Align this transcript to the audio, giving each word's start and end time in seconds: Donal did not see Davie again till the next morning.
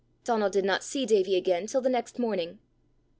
Donal 0.23 0.49
did 0.49 0.65
not 0.65 0.83
see 0.83 1.05
Davie 1.05 1.35
again 1.35 1.67
till 1.67 1.79
the 1.79 1.87
next 1.87 2.17
morning. 2.17 2.57